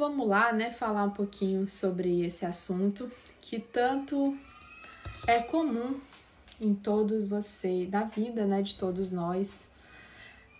[0.00, 4.34] vamos lá, né, falar um pouquinho sobre esse assunto que tanto
[5.26, 6.00] é comum
[6.58, 9.72] em todos vocês, na vida, né, de todos nós.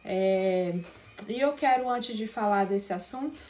[0.04, 0.78] É,
[1.26, 3.40] e eu quero, antes de falar desse assunto,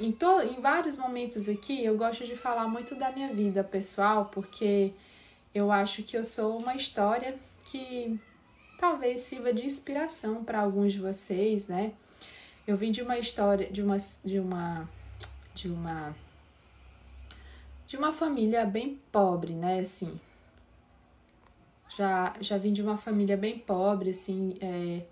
[0.00, 4.26] em, to, em vários momentos aqui, eu gosto de falar muito da minha vida pessoal,
[4.26, 4.92] porque
[5.54, 8.18] eu acho que eu sou uma história que
[8.78, 11.92] talvez sirva de inspiração para alguns de vocês, né?
[12.66, 14.88] Eu vim de uma história, de uma, de uma,
[15.54, 16.16] de uma,
[17.86, 19.78] de uma família bem pobre, né?
[19.78, 20.18] Assim,
[21.96, 25.02] já, já vim de uma família bem pobre, assim, é,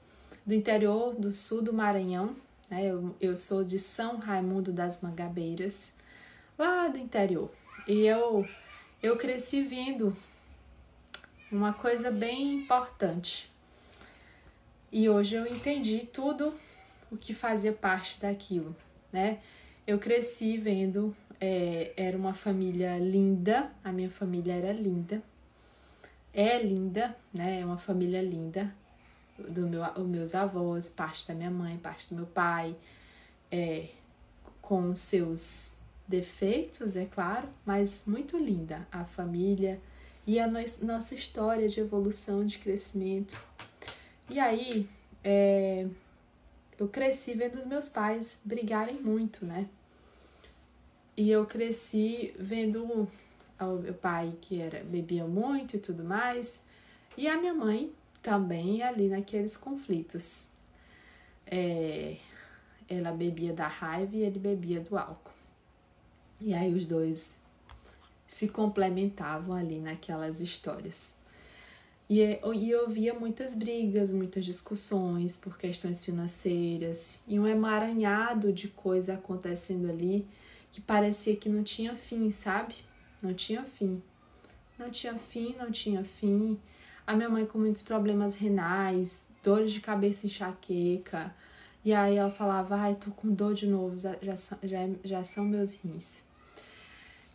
[0.45, 2.35] do interior do sul do Maranhão,
[2.69, 2.87] né?
[2.87, 5.93] Eu, eu sou de São Raimundo das Mangabeiras,
[6.59, 7.51] lá do interior.
[7.87, 8.45] E eu,
[9.01, 10.17] eu cresci vendo
[11.53, 13.49] uma coisa bem importante.
[14.91, 16.53] E hoje eu entendi tudo
[17.15, 18.75] o que fazia parte daquilo,
[19.13, 19.39] né?
[19.87, 25.23] Eu cresci vendo, é, era uma família linda, a minha família era linda,
[26.33, 27.61] é linda, né?
[27.61, 28.75] É uma família linda,
[29.39, 32.77] do meu, os meus avós, parte da minha mãe, parte do meu pai,
[33.51, 33.89] é,
[34.61, 39.81] com seus defeitos, é claro, mas muito linda a família
[40.27, 43.41] e a no nossa história de evolução, de crescimento.
[44.29, 44.89] E aí,
[45.23, 45.87] é,
[46.79, 49.69] eu cresci vendo os meus pais brigarem muito, né?
[51.17, 53.09] E eu cresci vendo
[53.61, 56.65] o meu pai que era bebia muito e tudo mais,
[57.17, 60.49] e a minha mãe também ali naqueles conflitos.
[61.47, 62.17] É,
[62.89, 65.33] ela bebia da raiva e ele bebia do álcool.
[66.41, 67.39] E aí os dois
[68.27, 71.15] se complementavam ali naquelas histórias.
[72.09, 78.69] E, e eu via muitas brigas, muitas discussões por questões financeiras e um emaranhado de
[78.69, 80.27] coisa acontecendo ali
[80.71, 82.75] que parecia que não tinha fim, sabe?
[83.23, 84.03] Não tinha fim.
[84.79, 86.59] Não tinha fim, não tinha fim.
[87.07, 91.35] A minha mãe com muitos problemas renais, dores de cabeça enxaqueca.
[91.85, 94.35] E aí ela falava, ai, tô com dor de novo, já, já,
[95.05, 96.25] já são meus rins.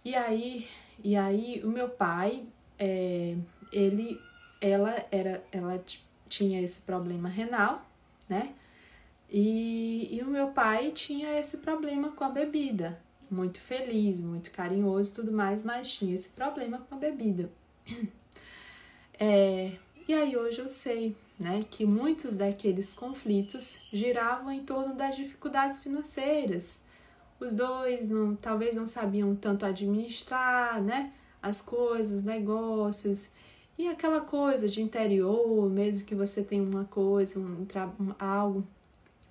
[0.03, 0.67] E aí,
[1.03, 2.45] e aí o meu pai,
[2.77, 3.35] é,
[3.71, 4.19] ele
[4.61, 5.83] ela era ela
[6.27, 7.85] tinha esse problema renal,
[8.27, 8.53] né?
[9.29, 12.99] E, e o meu pai tinha esse problema com a bebida.
[13.29, 17.49] Muito feliz, muito carinhoso tudo mais, mas tinha esse problema com a bebida.
[19.21, 19.73] É,
[20.07, 25.79] e aí hoje eu sei, né, que muitos daqueles conflitos giravam em torno das dificuldades
[25.79, 26.85] financeiras.
[27.37, 33.33] Os dois não, talvez não sabiam tanto administrar, né, as coisas, os negócios,
[33.79, 37.65] e aquela coisa de interior, mesmo que você tenha uma coisa, um,
[37.97, 38.67] um algo,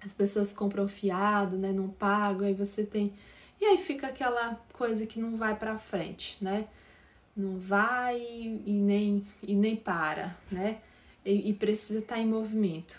[0.01, 1.71] as pessoas compram fiado, né?
[1.71, 3.13] Não pagam, aí você tem.
[3.61, 6.67] E aí fica aquela coisa que não vai para frente, né?
[7.37, 10.79] Não vai e nem, e nem para, né?
[11.27, 12.99] E, e precisa estar tá em movimento.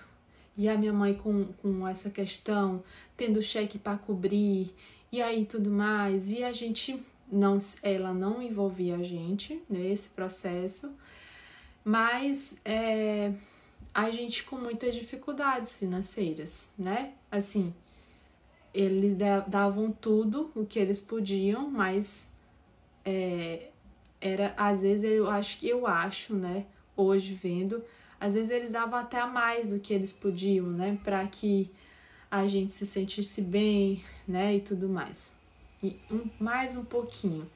[0.56, 2.84] E a minha mãe com, com essa questão,
[3.18, 4.72] tendo cheque para cobrir,
[5.12, 6.30] e aí tudo mais.
[6.30, 10.96] E a gente não, ela não envolvia a gente nesse processo
[11.84, 13.32] mas é,
[13.94, 17.14] a gente com muitas dificuldades financeiras, né?
[17.32, 17.74] Assim,
[18.74, 19.16] eles
[19.48, 22.34] davam tudo o que eles podiam, mas
[23.04, 23.70] é,
[24.22, 26.66] era às vezes eu acho que eu acho, né?
[26.96, 27.84] Hoje vendo,
[28.20, 31.00] às vezes eles davam até mais do que eles podiam, né?
[31.04, 31.72] Para que
[32.30, 34.56] a gente se sentisse bem, né?
[34.56, 35.34] E tudo mais.
[35.82, 37.50] E um, mais um pouquinho.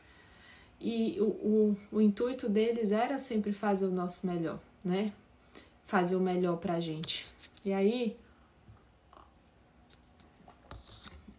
[0.85, 5.13] E o, o, o intuito deles era sempre fazer o nosso melhor, né?
[5.87, 7.25] Fazer o melhor pra gente.
[7.63, 8.17] E aí,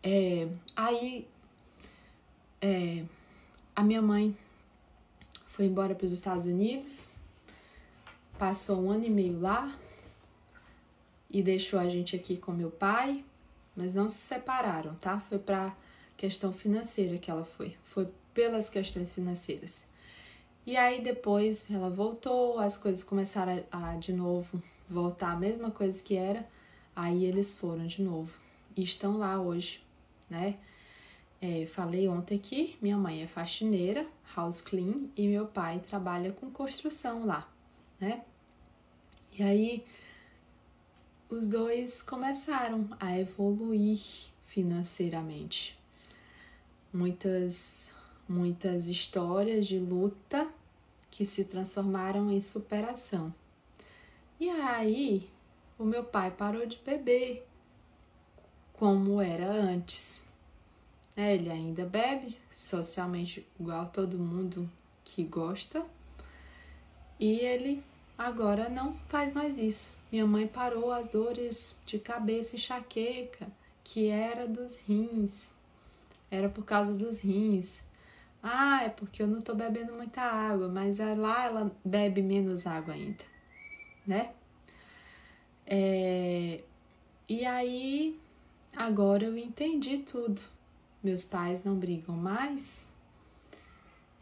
[0.03, 1.29] é, aí
[2.63, 3.05] é,
[3.77, 4.35] a minha mãe
[5.47, 7.17] foi embora para os Estados Unidos,
[8.39, 9.79] passou um ano e meio lá
[11.29, 13.23] e deixou a gente aqui com meu pai,
[13.77, 15.21] mas não se separaram, tá?
[15.21, 15.77] Foi para
[16.17, 17.77] questão financeira que ela foi.
[17.85, 19.87] Foi pelas questões financeiras.
[20.67, 25.71] E aí depois ela voltou, as coisas começaram a, a de novo voltar a mesma
[25.71, 26.47] coisa que era,
[26.95, 28.33] aí eles foram de novo
[28.77, 29.83] e estão lá hoje,
[30.29, 30.57] né?
[31.41, 36.51] É, falei ontem que minha mãe é faxineira, house clean, e meu pai trabalha com
[36.51, 37.47] construção lá,
[38.01, 38.23] né?
[39.37, 39.85] E aí
[41.29, 44.01] os dois começaram a evoluir
[44.47, 45.79] financeiramente.
[46.93, 47.95] Muitas
[48.29, 50.49] muitas histórias de luta
[51.11, 53.33] que se transformaram em superação.
[54.41, 55.31] E aí,
[55.79, 57.47] o meu pai parou de beber
[58.73, 60.33] como era antes.
[61.17, 61.35] né?
[61.35, 64.69] Ele ainda bebe, socialmente igual todo mundo
[65.05, 65.87] que gosta.
[67.21, 67.83] E ele
[68.19, 70.01] agora não faz mais isso.
[70.11, 73.47] Minha mãe parou as dores de cabeça e enxaqueca,
[73.85, 75.53] que era dos rins.
[76.29, 77.84] Era por causa dos rins.
[78.47, 82.93] Ah, é porque eu não tô bebendo muita água, mas lá ela bebe menos água
[82.93, 83.25] ainda,
[84.07, 84.33] né?
[85.67, 86.61] É...
[87.27, 88.21] E aí,
[88.77, 90.43] agora eu entendi tudo.
[91.03, 92.87] Meus pais não brigam mais.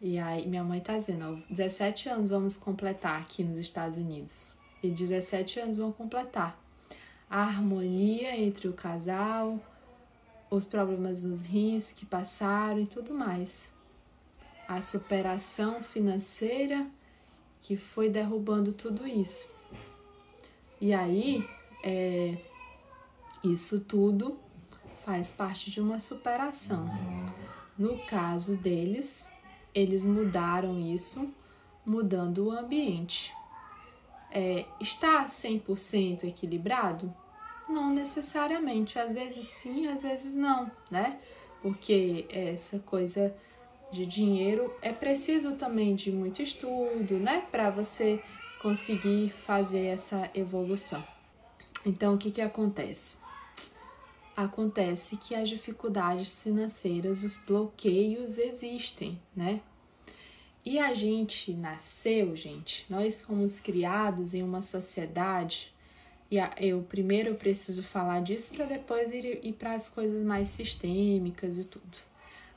[0.01, 4.53] E aí, minha mãe tá dizendo, ó, 17 anos vamos completar aqui nos Estados Unidos.
[4.85, 6.57] E 17 anos vão completar.
[7.29, 9.59] A harmonia entre o casal,
[10.49, 13.73] os problemas nos rins que passaram e tudo mais.
[14.73, 16.87] A superação financeira
[17.61, 19.53] que foi derrubando tudo isso.
[20.81, 21.47] E aí,
[21.85, 22.39] é,
[23.45, 24.39] isso tudo
[25.05, 26.89] faz parte de uma superação.
[27.77, 29.31] No caso deles,
[29.75, 31.31] eles mudaram isso,
[31.85, 33.31] mudando o ambiente.
[34.31, 37.15] É, está 100% equilibrado?
[37.69, 41.21] Não necessariamente, às vezes sim, às vezes não, né?
[41.61, 43.37] Porque essa coisa
[43.93, 47.47] de dinheiro é preciso também de muito estudo, né?
[47.51, 48.23] Para você
[48.61, 51.05] conseguir fazer essa evolução.
[51.85, 53.19] Então, o que, que acontece?
[54.37, 59.61] Acontece que as dificuldades financeiras, os bloqueios existem, né?
[60.65, 65.75] E a gente nasceu, gente, nós fomos criados em uma sociedade
[66.31, 71.59] e eu primeiro preciso falar disso para depois ir, ir para as coisas mais sistêmicas
[71.59, 72.12] e tudo.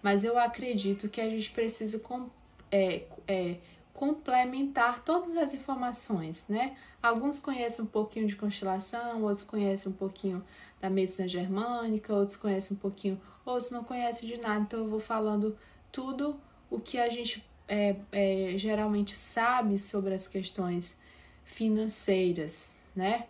[0.05, 2.29] Mas eu acredito que a gente precisa com,
[2.71, 3.55] é, é,
[3.91, 6.77] complementar todas as informações, né?
[7.01, 10.45] Alguns conhecem um pouquinho de constelação, outros conhecem um pouquinho
[10.79, 14.59] da medicina germânica, outros conhecem um pouquinho, outros não conhecem de nada.
[14.59, 15.57] Então eu vou falando
[15.91, 21.01] tudo o que a gente é, é, geralmente sabe sobre as questões
[21.43, 23.25] financeiras, né?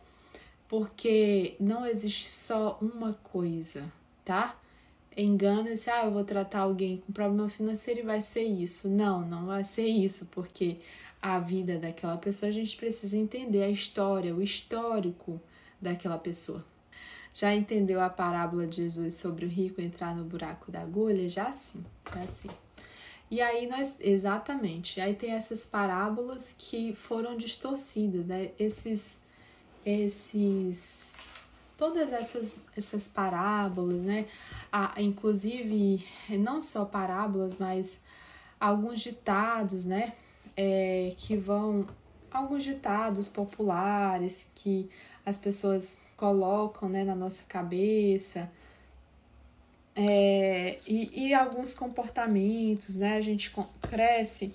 [0.68, 3.89] porque não existe só uma coisa,
[4.25, 4.57] tá?
[5.17, 8.89] Engana-se, ah, eu vou tratar alguém com problema financeiro e vai ser isso.
[8.89, 10.77] Não, não vai ser isso, porque
[11.21, 15.41] a vida daquela pessoa a gente precisa entender a história, o histórico
[15.81, 16.63] daquela pessoa.
[17.33, 21.27] Já entendeu a parábola de Jesus sobre o rico entrar no buraco da agulha?
[21.27, 21.83] Já sim,
[22.13, 22.50] já sim.
[23.29, 28.51] E aí nós, exatamente, aí tem essas parábolas que foram distorcidas, né?
[28.59, 29.23] Esses
[29.85, 31.14] esses
[31.77, 34.25] todas essas essas parábolas, né?
[34.72, 38.01] Ah, inclusive não só parábolas, mas
[38.60, 40.13] alguns ditados, né?
[40.57, 41.86] É, que vão
[42.31, 44.89] alguns ditados populares que
[45.25, 48.50] as pessoas colocam né, na nossa cabeça
[49.95, 53.16] é, e, e alguns comportamentos, né?
[53.16, 53.51] A gente
[53.81, 54.54] cresce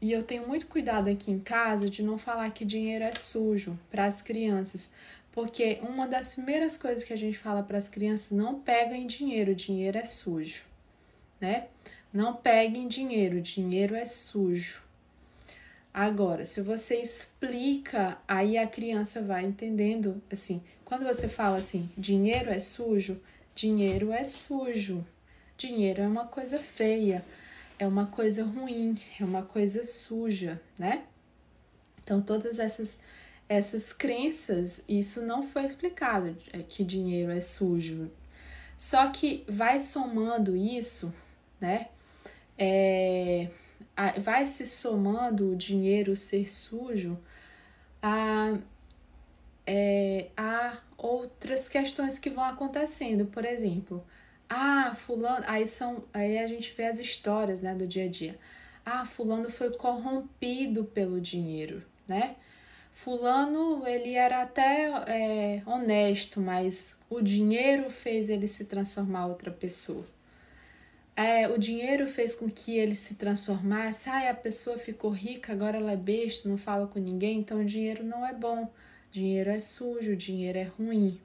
[0.00, 3.78] e eu tenho muito cuidado aqui em casa de não falar que dinheiro é sujo
[3.90, 4.92] para as crianças,
[5.32, 9.54] porque uma das primeiras coisas que a gente fala para as crianças não peguem dinheiro,
[9.54, 10.64] dinheiro é sujo,
[11.40, 11.68] né?
[12.12, 14.82] Não peguem dinheiro, dinheiro é sujo.
[15.92, 22.50] Agora, se você explica, aí a criança vai entendendo, assim, quando você fala assim, dinheiro
[22.50, 23.20] é sujo,
[23.54, 25.04] dinheiro é sujo.
[25.56, 27.24] Dinheiro é uma coisa feia
[27.80, 31.04] é uma coisa ruim, é uma coisa suja, né?
[32.02, 33.00] Então, todas essas,
[33.50, 38.08] essas crenças, isso não foi explicado, é que dinheiro é sujo.
[38.78, 41.12] Só que vai somando isso,
[41.60, 41.88] né?
[42.56, 43.48] É,
[44.22, 47.18] vai se somando o dinheiro ser sujo
[48.00, 48.56] a,
[49.66, 53.26] é, a outras questões que vão acontecendo.
[53.26, 54.06] Por exemplo,
[54.48, 58.38] ah, fulano, aí são, aí a gente vê as histórias, né, do dia a dia.
[58.86, 62.36] Ah, fulano foi corrompido pelo dinheiro, né?
[62.92, 70.04] Fulano, ele era até é, honesto, mas o dinheiro fez ele se transformar outra pessoa.
[71.16, 74.08] É, o dinheiro fez com que ele se transformasse.
[74.08, 77.64] Ah, a pessoa ficou rica, agora ela é besta, não fala com ninguém, então o
[77.64, 78.70] dinheiro não é bom.
[79.10, 81.20] Dinheiro é sujo, dinheiro é ruim.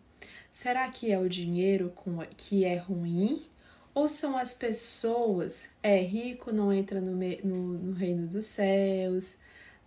[0.51, 1.93] Será que é o dinheiro
[2.36, 3.45] que é ruim?
[3.93, 5.69] Ou são as pessoas?
[5.81, 9.38] É rico, não entra no, no, no reino dos céus,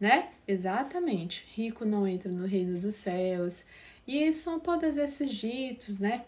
[0.00, 0.30] né?
[0.46, 3.66] Exatamente, rico não entra no reino dos céus.
[4.06, 6.24] E são todos esses ditos, né?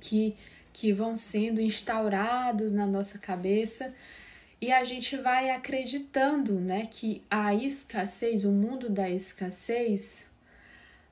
[0.00, 0.36] Que,
[0.72, 3.94] que vão sendo instaurados na nossa cabeça
[4.60, 10.30] e a gente vai acreditando, né, que a escassez, o mundo da escassez,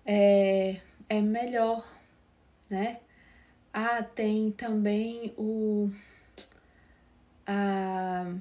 [0.04, 1.86] é, é melhor,
[2.68, 3.00] né?
[3.72, 5.90] Ah, tem também o.
[7.46, 8.34] Ah,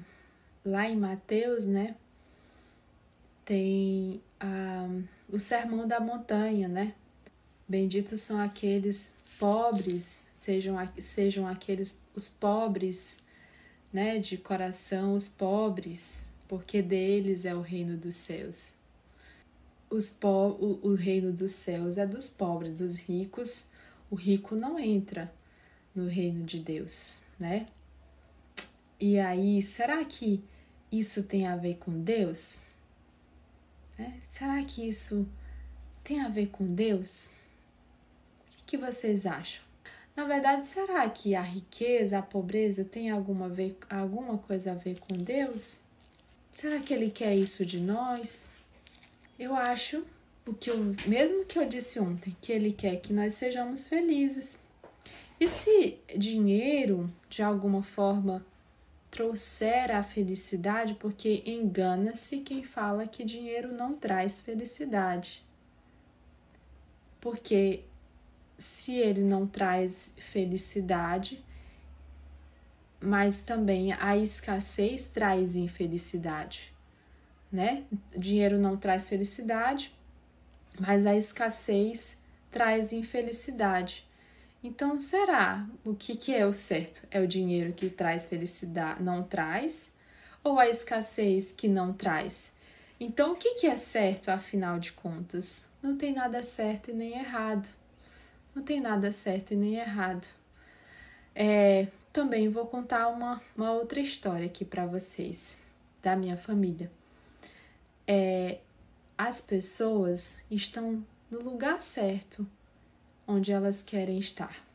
[0.64, 1.94] lá em Mateus, né?
[3.48, 4.86] Tem ah,
[5.26, 6.94] o Sermão da Montanha, né?
[7.66, 13.16] Benditos são aqueles pobres, sejam, sejam aqueles os pobres,
[13.90, 18.74] né, de coração, os pobres, porque deles é o reino dos céus.
[19.88, 20.28] Os po
[20.60, 23.70] o, o reino dos céus é dos pobres, dos ricos.
[24.10, 25.32] O rico não entra
[25.94, 27.64] no reino de Deus, né?
[29.00, 30.44] E aí, será que
[30.92, 32.67] isso tem a ver com Deus?
[33.98, 35.28] É, será que isso
[36.04, 37.30] tem a ver com Deus?
[38.60, 39.62] O que vocês acham?
[40.14, 44.98] Na verdade, será que a riqueza, a pobreza tem alguma, ver, alguma coisa a ver
[44.98, 45.84] com Deus?
[46.52, 48.50] Será que Ele quer isso de nós?
[49.38, 50.04] Eu acho
[50.46, 54.60] o que eu, mesmo que eu disse ontem, que Ele quer que nós sejamos felizes.
[55.38, 58.44] E se dinheiro, de alguma forma,
[59.10, 65.42] trouxer a felicidade, porque engana-se quem fala que dinheiro não traz felicidade.
[67.20, 67.84] Porque
[68.56, 71.44] se ele não traz felicidade,
[73.00, 76.74] mas também a escassez traz infelicidade,
[77.50, 77.84] né?
[78.16, 79.94] Dinheiro não traz felicidade,
[80.78, 82.18] mas a escassez
[82.50, 84.07] traz infelicidade.
[84.62, 87.06] Então, será o que, que é o certo?
[87.10, 89.94] É o dinheiro que traz felicidade, não traz?
[90.42, 92.52] Ou a escassez que não traz?
[92.98, 95.66] Então, o que, que é certo, afinal de contas?
[95.80, 97.68] Não tem nada certo e nem errado.
[98.52, 100.26] Não tem nada certo e nem errado.
[101.34, 105.60] É, também vou contar uma, uma outra história aqui para vocês,
[106.02, 106.90] da minha família.
[108.04, 108.58] É,
[109.16, 112.44] as pessoas estão no lugar certo
[113.28, 114.66] onde elas querem estar.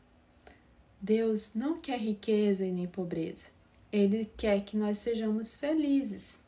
[1.00, 3.48] Deus não quer riqueza e nem pobreza.
[3.92, 6.44] Ele quer que nós sejamos felizes.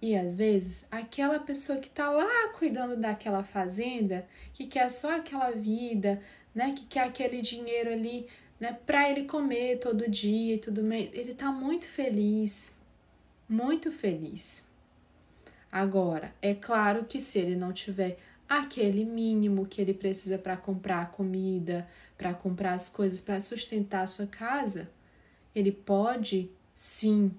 [0.00, 5.50] E às vezes, aquela pessoa que está lá cuidando daquela fazenda, que quer só aquela
[5.50, 6.22] vida,
[6.54, 8.26] né, que quer aquele dinheiro ali,
[8.60, 12.74] né, para ele comer todo dia e tudo mais, ele está muito feliz,
[13.48, 14.64] muito feliz.
[15.70, 21.02] Agora, é claro que se ele não tiver aquele mínimo que ele precisa para comprar
[21.02, 24.90] a comida, para comprar as coisas para sustentar a sua casa,
[25.54, 27.32] ele pode sim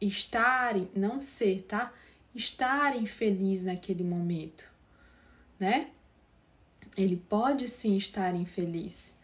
[0.00, 1.92] estar, não ser, tá?
[2.34, 4.64] Estar infeliz naquele momento,
[5.58, 5.90] né?
[6.96, 9.16] Ele pode sim estar infeliz.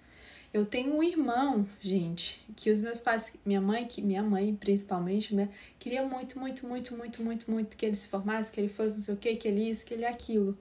[0.52, 5.34] Eu tenho um irmão, gente, que os meus pais, minha mãe, que minha mãe principalmente,
[5.34, 5.48] né,
[5.80, 9.02] queria muito, muito, muito, muito, muito, muito que ele se formasse, que ele fosse não
[9.02, 10.56] sei o que, que ele isso, que ele aquilo.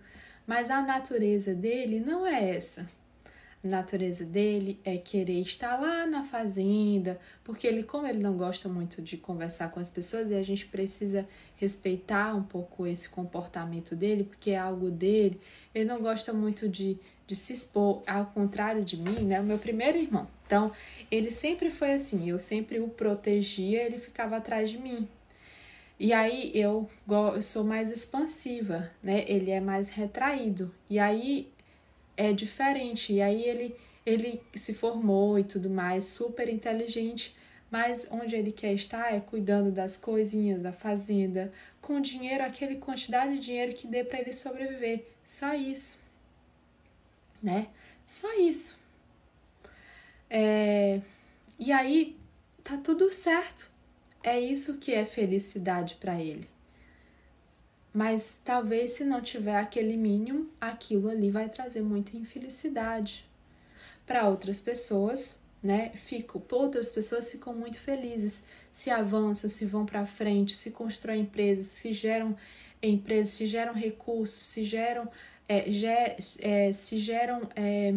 [0.46, 2.90] Mas a natureza dele não é essa.
[3.64, 8.68] A natureza dele é querer estar lá na fazenda, porque ele, como ele não gosta
[8.68, 13.96] muito de conversar com as pessoas, e a gente precisa respeitar um pouco esse comportamento
[13.96, 15.40] dele, porque é algo dele,
[15.74, 19.40] ele não gosta muito de, de se expor, ao contrário de mim, né?
[19.40, 20.28] O meu primeiro irmão.
[20.46, 20.74] Então,
[21.10, 25.08] ele sempre foi assim, eu sempre o protegia, ele ficava atrás de mim.
[26.00, 26.90] E aí eu,
[27.42, 29.24] sou mais expansiva, né?
[29.28, 30.74] Ele é mais retraído.
[30.90, 31.52] E aí
[32.18, 33.14] é diferente.
[33.14, 37.36] E aí ele ele se formou e tudo mais, super inteligente,
[37.72, 43.36] mas onde ele quer estar é cuidando das coisinhas da fazenda, com dinheiro, aquele quantidade
[43.36, 45.06] de dinheiro que dê para ele sobreviver.
[45.26, 46.00] Só isso.
[47.42, 47.68] Né?
[48.06, 48.78] Só isso.
[50.30, 51.02] É...
[51.58, 52.18] E aí
[52.64, 53.72] tá tudo certo.
[54.24, 56.48] É isso que é felicidade para ele.
[57.94, 63.26] Mas talvez se não tiver aquele mínimo, aquilo ali vai trazer muita infelicidade.
[64.06, 65.90] Para outras pessoas, né?
[65.90, 71.66] Fico, outras pessoas ficam muito felizes, se avançam, se vão para frente, se constroem empresas,
[71.68, 72.36] se geram
[72.82, 75.10] empresas, se geram recursos, se geram,
[75.50, 77.94] é, ger, é, se geram é,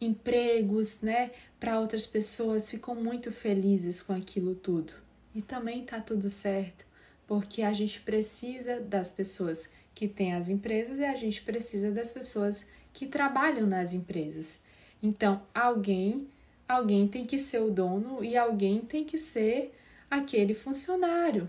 [0.00, 1.30] empregos, né?
[1.60, 5.07] Para outras pessoas, ficam muito felizes com aquilo tudo.
[5.38, 6.84] E também tá tudo certo,
[7.24, 12.10] porque a gente precisa das pessoas que têm as empresas e a gente precisa das
[12.10, 14.60] pessoas que trabalham nas empresas.
[15.00, 16.26] Então, alguém,
[16.68, 19.72] alguém tem que ser o dono e alguém tem que ser
[20.10, 21.48] aquele funcionário.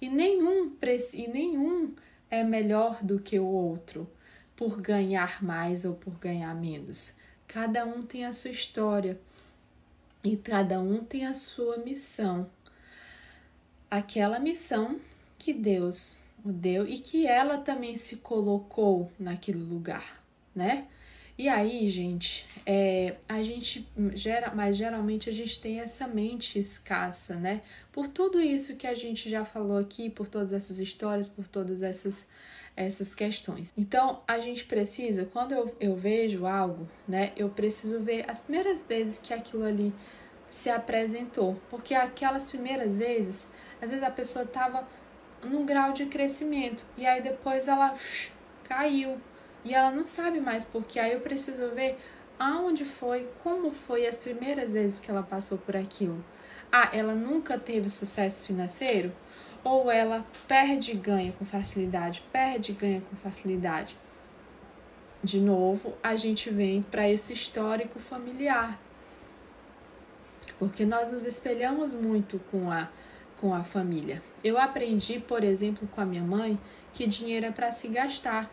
[0.00, 0.72] E nenhum,
[1.12, 1.96] e nenhum
[2.30, 4.08] é melhor do que o outro
[4.54, 7.16] por ganhar mais ou por ganhar menos.
[7.48, 9.18] Cada um tem a sua história
[10.22, 12.48] e cada um tem a sua missão
[13.90, 14.98] aquela missão
[15.38, 20.22] que Deus o deu e que ela também se colocou naquele lugar,
[20.54, 20.86] né?
[21.38, 27.34] E aí, gente, é, a gente gera, mas geralmente a gente tem essa mente escassa,
[27.34, 27.60] né?
[27.92, 31.82] Por tudo isso que a gente já falou aqui, por todas essas histórias, por todas
[31.82, 32.28] essas
[32.76, 33.72] essas questões.
[33.76, 38.86] Então, a gente precisa, quando eu, eu vejo algo, né, eu preciso ver as primeiras
[38.86, 39.94] vezes que aquilo ali
[40.50, 44.86] se apresentou, porque aquelas primeiras vezes, às vezes a pessoa estava
[45.44, 47.94] num grau de crescimento e aí depois ela
[48.64, 49.18] caiu
[49.64, 51.98] e ela não sabe mais porque aí eu preciso ver
[52.38, 56.22] aonde foi, como foi as primeiras vezes que ela passou por aquilo.
[56.70, 59.12] Ah, ela nunca teve sucesso financeiro?
[59.64, 63.96] Ou ela perde e ganha com facilidade, perde e ganha com facilidade?
[65.22, 68.78] De novo, a gente vem para esse histórico familiar.
[70.58, 72.88] Porque nós nos espelhamos muito com a,
[73.40, 74.22] com a família.
[74.42, 76.58] Eu aprendi, por exemplo, com a minha mãe,
[76.92, 78.50] que dinheiro é para se gastar.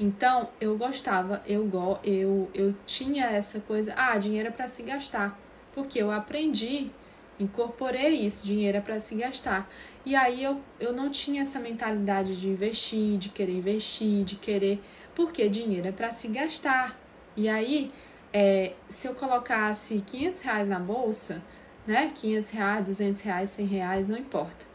[0.00, 1.68] Então, eu gostava, eu,
[2.04, 5.38] eu, eu tinha essa coisa, ah, dinheiro é para se gastar.
[5.72, 6.90] Porque eu aprendi
[7.38, 9.70] incorporei isso, dinheiro é para se gastar.
[10.04, 14.80] E aí eu, eu não tinha essa mentalidade de investir, de querer investir, de querer.
[15.14, 16.98] Porque dinheiro é para se gastar.
[17.36, 17.90] E aí,
[18.32, 21.42] é, se eu colocasse 500 reais na bolsa,
[21.88, 22.12] né?
[22.14, 24.68] 500 reais, 200 reais, 100 reais, não importa.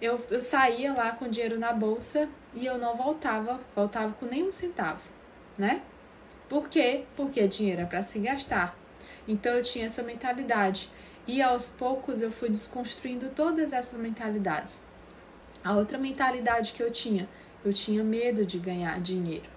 [0.00, 4.50] Eu, eu saía lá com dinheiro na bolsa e eu não voltava, voltava com nenhum
[4.50, 5.02] centavo,
[5.58, 5.82] né?
[6.48, 7.04] Por quê?
[7.14, 8.74] Porque dinheiro é para se gastar.
[9.26, 10.88] Então eu tinha essa mentalidade.
[11.26, 14.86] E aos poucos eu fui desconstruindo todas essas mentalidades.
[15.62, 17.28] A outra mentalidade que eu tinha,
[17.62, 19.50] eu tinha medo de ganhar dinheiro,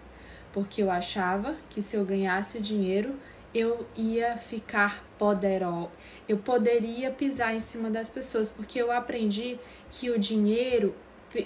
[0.52, 3.16] porque eu achava que se eu ganhasse dinheiro,
[3.54, 5.90] eu ia ficar poderosa,
[6.28, 10.96] eu poderia pisar em cima das pessoas, porque eu aprendi que o dinheiro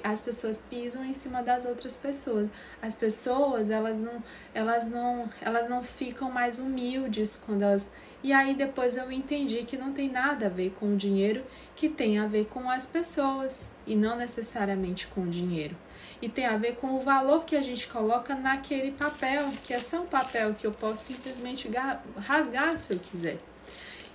[0.04, 2.50] as pessoas pisam em cima das outras pessoas.
[2.82, 7.94] As pessoas, elas não, elas não, elas não ficam mais humildes quando elas
[8.26, 11.44] e aí depois eu entendi que não tem nada a ver com o dinheiro,
[11.76, 15.78] que tem a ver com as pessoas e não necessariamente com o dinheiro.
[16.22, 19.80] E tem a ver com o valor que a gente coloca naquele papel, que é
[19.80, 21.70] só um papel que eu posso simplesmente
[22.18, 23.38] rasgar se eu quiser.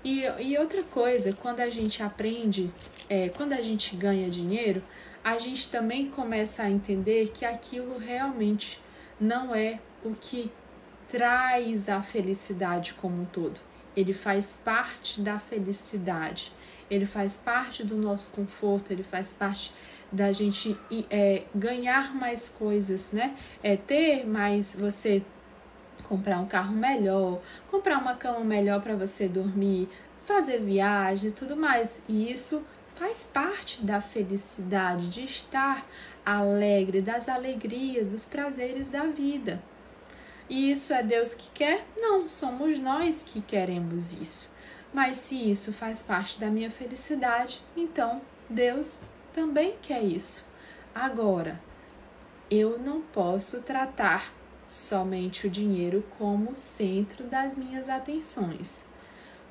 [0.02, 2.70] E, e outra coisa, quando a gente aprende,
[3.08, 4.82] é, quando a gente ganha dinheiro,
[5.22, 8.80] a gente também começa a entender que aquilo realmente
[9.20, 10.50] não é o que
[11.10, 13.60] traz a felicidade como um todo
[13.96, 16.52] ele faz parte da felicidade,
[16.90, 19.72] ele faz parte do nosso conforto, ele faz parte
[20.12, 20.76] da gente
[21.10, 23.36] é, ganhar mais coisas, né?
[23.62, 25.22] É ter mais você
[26.08, 29.88] comprar um carro melhor, comprar uma cama melhor para você dormir,
[30.24, 32.02] fazer viagem e tudo mais.
[32.08, 32.64] E isso
[32.96, 35.86] faz parte da felicidade, de estar
[36.26, 39.62] alegre, das alegrias, dos prazeres da vida.
[40.48, 41.86] E isso é Deus que quer?
[41.96, 44.50] Não, somos nós que queremos isso.
[44.92, 48.98] Mas se isso faz parte da minha felicidade, então Deus
[49.32, 50.44] também quer isso.
[50.94, 51.60] Agora,
[52.50, 54.32] eu não posso tratar
[54.66, 58.86] somente o dinheiro como centro das minhas atenções.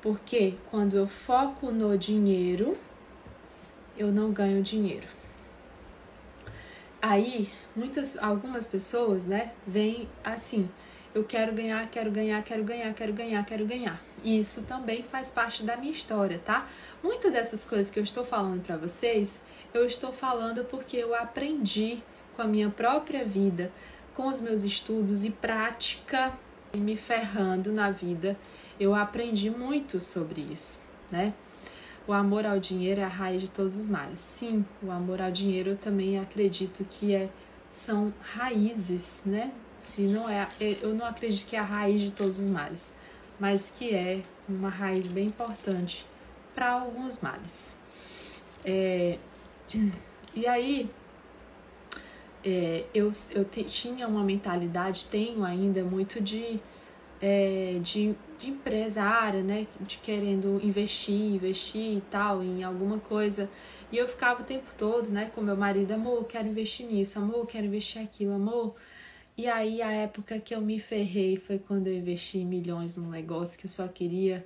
[0.00, 2.76] Porque quando eu foco no dinheiro,
[3.96, 5.06] eu não ganho dinheiro.
[7.02, 10.68] Aí, muitas algumas pessoas, né, vêm assim:
[11.14, 14.00] eu quero ganhar, quero ganhar, quero ganhar, quero ganhar, quero ganhar.
[14.22, 16.68] E isso também faz parte da minha história, tá?
[17.02, 22.02] Muitas dessas coisas que eu estou falando para vocês, eu estou falando porque eu aprendi
[22.34, 23.72] com a minha própria vida,
[24.14, 26.32] com os meus estudos e prática
[26.72, 28.36] e me ferrando na vida.
[28.78, 30.80] Eu aprendi muito sobre isso,
[31.10, 31.34] né?
[32.06, 34.20] O amor ao dinheiro é a raiz de todos os males.
[34.20, 37.28] Sim, o amor ao dinheiro eu também acredito que é,
[37.70, 39.52] são raízes, né?
[39.80, 42.90] se não é, eu não acredito que é a raiz de todos os males,
[43.38, 46.06] mas que é uma raiz bem importante
[46.54, 47.76] para alguns males.
[48.64, 49.18] É,
[50.34, 50.90] e aí,
[52.44, 56.60] é, eu, eu te, tinha uma mentalidade, tenho ainda muito de,
[57.20, 59.66] é, de, de empresária, né?
[59.80, 63.50] De querendo investir, investir e tal em alguma coisa.
[63.92, 67.44] E eu ficava o tempo todo, né, com meu marido, amor, quero investir nisso, amor,
[67.46, 68.76] quero investir aquilo, amor,
[69.36, 73.58] e aí a época que eu me ferrei foi quando eu investi milhões num negócio
[73.58, 74.44] que eu só queria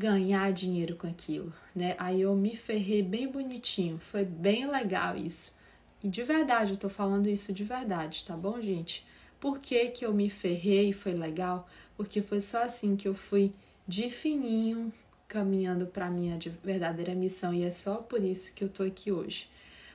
[0.00, 1.94] ganhar dinheiro com aquilo, né?
[1.98, 5.58] Aí eu me ferrei bem bonitinho, foi bem legal isso.
[6.02, 9.06] E de verdade, eu tô falando isso de verdade, tá bom, gente?
[9.38, 11.68] Por que, que eu me ferrei e foi legal?
[11.96, 13.52] Porque foi só assim que eu fui
[13.86, 14.90] de fininho
[15.28, 19.48] caminhando para minha verdadeira missão e é só por isso que eu tô aqui hoje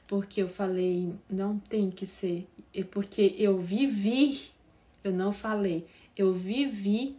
[0.07, 4.49] porque eu falei, não tem que ser, é porque eu vivi,
[5.03, 7.17] eu não falei, eu vivi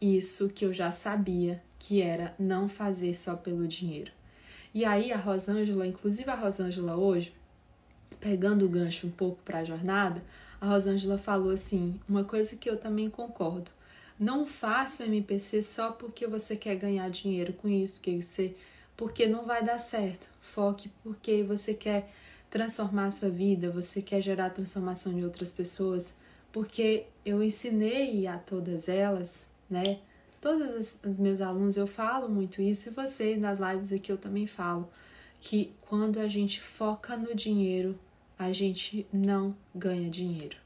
[0.00, 4.12] isso que eu já sabia, que era não fazer só pelo dinheiro.
[4.74, 7.34] E aí a Rosângela, inclusive a Rosângela hoje,
[8.20, 10.22] pegando o gancho um pouco para a jornada,
[10.60, 13.70] a Rosângela falou assim, uma coisa que eu também concordo.
[14.18, 18.56] Não faça o MPC só porque você quer ganhar dinheiro com isso, porque você
[18.96, 20.26] porque não vai dar certo.
[20.40, 22.10] Foque porque você quer
[22.50, 26.18] transformar a sua vida, você quer gerar transformação de outras pessoas,
[26.50, 29.98] porque eu ensinei a todas elas, né?
[30.40, 34.46] Todos os meus alunos eu falo muito isso e você nas lives aqui eu também
[34.46, 34.88] falo
[35.40, 37.98] que quando a gente foca no dinheiro,
[38.38, 40.56] a gente não ganha dinheiro.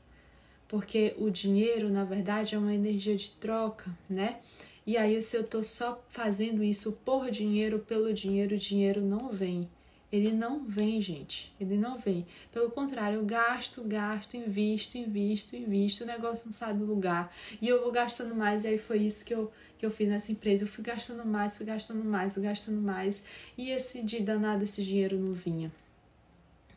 [0.69, 4.41] Porque o dinheiro, na verdade, é uma energia de troca, né?
[4.87, 9.29] E aí, se eu tô só fazendo isso por dinheiro, pelo dinheiro, o dinheiro não
[9.29, 9.69] vem.
[10.11, 11.51] Ele não vem, gente.
[11.59, 12.27] Ele não vem.
[12.53, 17.35] Pelo contrário, eu gasto, gasto, invisto, invisto, invisto, o negócio não sai do lugar.
[17.63, 19.51] E eu vou gastando mais, e aí foi isso que eu,
[19.83, 20.63] que eu fiz nessa empresa.
[20.63, 23.25] Eu fui gastando mais, fui gastando mais, fui gastando mais.
[23.59, 25.73] E esse de danado, esse dinheiro não vinha.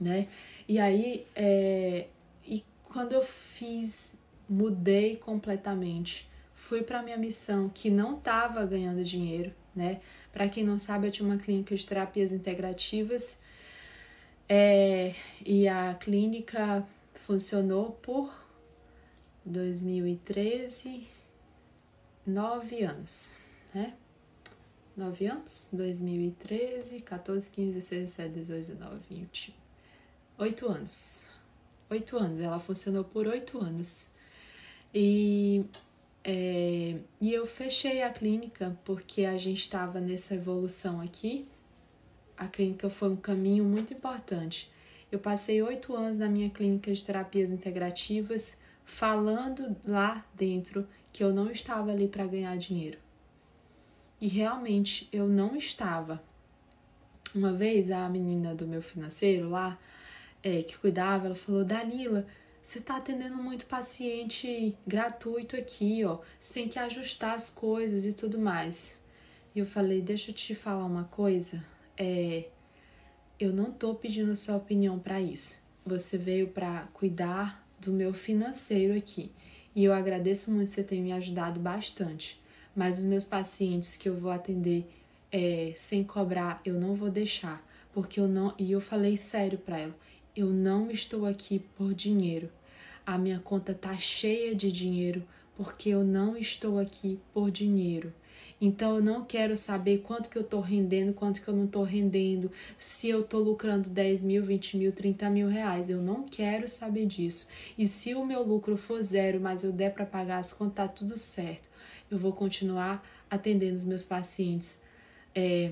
[0.02, 0.28] Né?
[0.68, 2.08] E aí, é,
[2.44, 4.18] e quando eu fiz,
[4.50, 6.28] mudei completamente.
[6.56, 10.02] Fui para minha missão, que não estava ganhando dinheiro, né?
[10.34, 13.40] Para quem não sabe, eu tinha uma clínica de terapias integrativas
[14.50, 15.14] é,
[15.46, 18.34] e a clínica funcionou por
[19.46, 21.08] 2013,
[22.26, 23.40] nove anos,
[23.74, 23.94] né?
[24.96, 25.68] Nove anos?
[25.74, 29.56] 2013, 14, 15, 16, 17, 18, 19, 20,
[30.40, 31.30] oito anos.
[31.90, 34.08] Oito anos, ela funcionou por oito anos.
[34.94, 35.66] E,
[36.24, 41.46] é, e eu fechei a clínica porque a gente estava nessa evolução aqui.
[42.38, 44.72] A clínica foi um caminho muito importante.
[45.12, 51.34] Eu passei oito anos na minha clínica de terapias integrativas falando lá dentro que eu
[51.34, 52.98] não estava ali para ganhar dinheiro.
[54.20, 56.22] E realmente eu não estava.
[57.34, 59.80] Uma vez a menina do meu financeiro lá,
[60.44, 62.28] é, que cuidava, ela falou: Danila,
[62.62, 66.20] você está atendendo muito paciente gratuito aqui, ó.
[66.38, 69.00] Você tem que ajustar as coisas e tudo mais.
[69.56, 71.64] E eu falei: deixa eu te falar uma coisa.
[71.96, 72.50] É,
[73.40, 75.64] eu não tô pedindo sua opinião para isso.
[75.86, 79.32] Você veio para cuidar do meu financeiro aqui.
[79.76, 82.42] E eu agradeço muito você ter me ajudado bastante.
[82.76, 84.86] Mas os meus pacientes que eu vou atender
[85.32, 87.62] é, sem cobrar, eu não vou deixar.
[87.94, 88.54] Porque eu não.
[88.58, 89.96] E eu falei sério para ela
[90.36, 92.52] eu não estou aqui por dinheiro.
[93.06, 95.24] A minha conta tá cheia de dinheiro
[95.56, 98.14] porque eu não estou aqui por dinheiro.
[98.60, 101.84] Então eu não quero saber quanto que eu tô rendendo, quanto que eu não tô
[101.84, 105.90] rendendo, se eu tô lucrando 10 mil, 20 mil, 30 mil reais.
[105.90, 107.50] Eu não quero saber disso.
[107.78, 110.88] E se o meu lucro for zero, mas eu der para pagar as contas, tá
[110.88, 111.70] tudo certo.
[112.10, 114.78] Eu vou continuar atendendo os meus pacientes
[115.34, 115.72] é,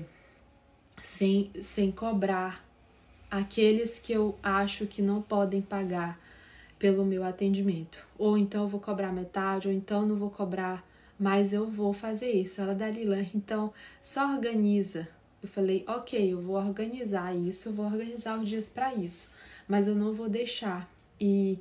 [1.02, 2.64] sem, sem cobrar
[3.30, 6.20] aqueles que eu acho que não podem pagar
[6.78, 8.06] pelo meu atendimento.
[8.18, 10.86] Ou então eu vou cobrar metade, ou então não vou cobrar,
[11.18, 12.60] mas eu vou fazer isso.
[12.60, 13.72] Ela, Dalila, então
[14.02, 15.08] só organiza.
[15.42, 19.30] Eu falei, ok, eu vou organizar isso, eu vou organizar os dias para isso,
[19.68, 20.88] mas eu não vou deixar.
[21.20, 21.58] E,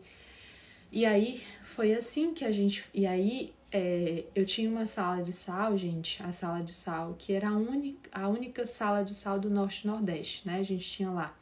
[0.92, 2.86] e aí foi assim que a gente.
[2.94, 7.34] E aí é, eu tinha uma sala de sal, gente, a sala de sal, que
[7.34, 10.60] era a única, a única sala de sal do Norte Nordeste, né?
[10.60, 11.36] A gente tinha lá.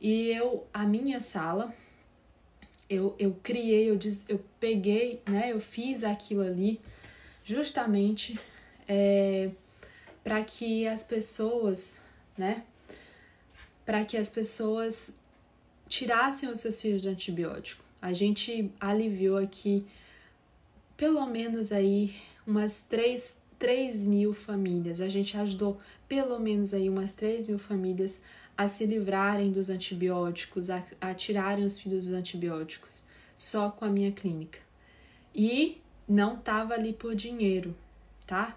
[0.00, 1.74] E eu, a minha sala,
[2.90, 6.80] eu, eu criei, eu, diz, eu peguei, né, eu fiz aquilo ali
[7.46, 8.38] justamente
[8.88, 9.50] é,
[10.22, 12.04] para que as pessoas,
[12.36, 12.64] né,
[13.86, 15.16] para que as pessoas
[15.88, 17.84] tirassem os seus filhos de antibiótico.
[18.02, 19.86] A gente aliviou aqui
[20.96, 25.00] pelo menos aí umas 3, 3 mil famílias.
[25.00, 28.20] A gente ajudou pelo menos aí umas 3 mil famílias
[28.58, 33.02] a se livrarem dos antibióticos, a, a tirarem os filhos dos antibióticos,
[33.36, 34.58] só com a minha clínica.
[35.34, 37.74] E não tava ali por dinheiro,
[38.26, 38.56] tá?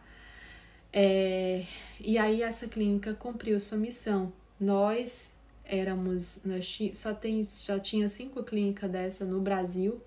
[0.92, 1.66] É,
[2.00, 4.32] e aí essa clínica cumpriu sua missão.
[4.60, 10.02] Nós éramos, nós só tem, já tinha cinco clínicas dessa no Brasil,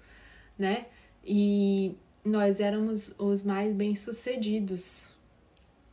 [0.58, 0.86] né?
[1.24, 5.11] E nós éramos os mais bem sucedidos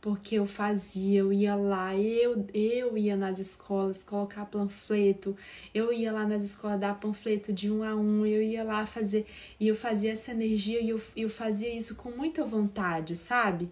[0.00, 5.36] porque eu fazia, eu ia lá, eu, eu ia nas escolas colocar panfleto,
[5.74, 9.26] eu ia lá nas escolas dar panfleto de um a um, eu ia lá fazer,
[9.58, 13.68] e eu fazia essa energia e eu, eu fazia isso com muita vontade, sabe?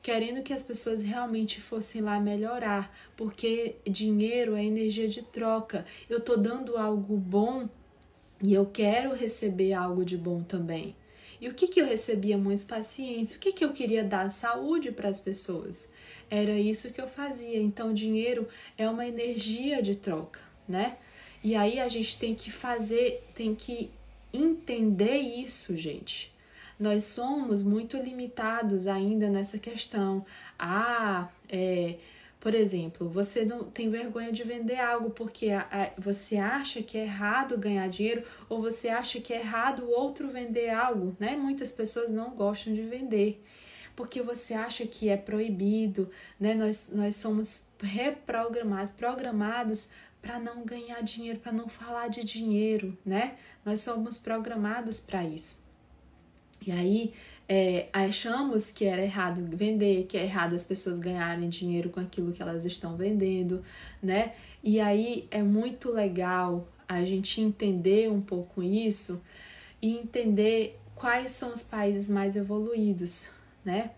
[0.00, 5.86] Querendo que as pessoas realmente fossem lá melhorar, porque dinheiro é energia de troca.
[6.10, 7.68] Eu tô dando algo bom
[8.42, 10.96] e eu quero receber algo de bom também.
[11.42, 13.34] E o que, que eu recebia muitos pacientes?
[13.34, 15.92] O que, que eu queria dar saúde para as pessoas?
[16.30, 17.60] Era isso que eu fazia.
[17.60, 18.46] Então, dinheiro
[18.78, 20.98] é uma energia de troca, né?
[21.42, 23.90] E aí a gente tem que fazer, tem que
[24.32, 26.32] entender isso, gente.
[26.78, 30.24] Nós somos muito limitados ainda nessa questão.
[30.56, 31.96] Ah, é,
[32.42, 36.98] por exemplo, você não tem vergonha de vender algo porque a, a, você acha que
[36.98, 41.36] é errado ganhar dinheiro ou você acha que é errado o outro vender algo, né?
[41.36, 43.40] Muitas pessoas não gostam de vender
[43.94, 46.52] porque você acha que é proibido, né?
[46.52, 53.36] Nós, nós somos reprogramados, programados para não ganhar dinheiro, para não falar de dinheiro, né?
[53.64, 55.62] Nós somos programados para isso.
[56.66, 57.14] E aí
[57.54, 62.32] é, achamos que era errado vender, que é errado as pessoas ganharem dinheiro com aquilo
[62.32, 63.62] que elas estão vendendo,
[64.02, 64.32] né?
[64.64, 69.22] E aí é muito legal a gente entender um pouco isso
[69.82, 73.28] e entender quais são os países mais evoluídos,
[73.62, 73.90] né?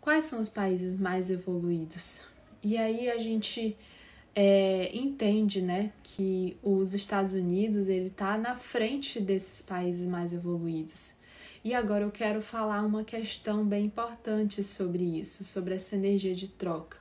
[0.00, 2.24] Quais são os países mais evoluídos?
[2.60, 3.76] E aí a gente
[4.34, 11.22] é, entende, né, que os Estados Unidos ele está na frente desses países mais evoluídos.
[11.64, 16.46] E agora eu quero falar uma questão bem importante sobre isso, sobre essa energia de
[16.46, 16.98] troca.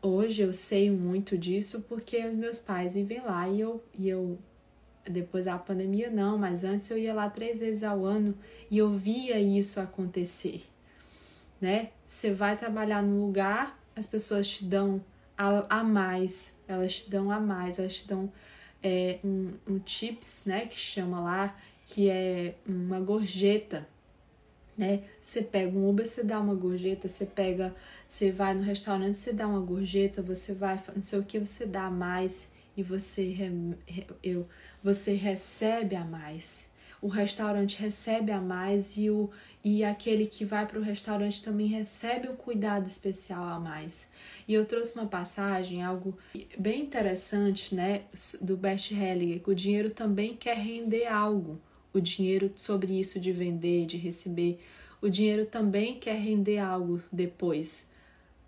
[0.00, 4.38] Hoje eu sei muito disso porque meus pais vivem lá e eu, e eu
[5.04, 8.34] depois da pandemia não, mas antes eu ia lá três vezes ao ano
[8.70, 10.64] e eu via isso acontecer,
[11.60, 11.90] né?
[12.08, 15.04] Você vai trabalhar num lugar, as pessoas te dão
[15.36, 18.32] a, a mais, elas te dão a mais, elas te dão
[18.82, 23.86] é, um, um chips, né, que chama lá, que é uma gorjeta,
[24.76, 25.04] né?
[25.22, 27.74] Você pega um Uber, você dá uma gorjeta, você pega,
[28.08, 31.66] você vai no restaurante, você dá uma gorjeta, você vai, não sei o que, você
[31.66, 33.34] dá mais e você
[34.22, 34.48] eu,
[34.82, 36.72] você recebe a mais.
[37.00, 39.30] O restaurante recebe a mais e, o,
[39.62, 44.10] e aquele que vai para o restaurante também recebe um cuidado especial a mais.
[44.48, 46.16] E eu trouxe uma passagem, algo
[46.58, 48.04] bem interessante, né,
[48.40, 51.60] do Bert Hellinger, que o dinheiro também quer render algo
[51.94, 54.60] o dinheiro sobre isso de vender, de receber.
[55.00, 57.88] O dinheiro também quer render algo depois.